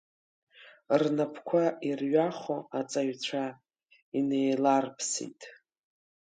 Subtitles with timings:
[1.01, 3.45] Рнапқәа ирҩахо, аҵаҩцәа
[4.17, 5.41] инеиларԥсеит…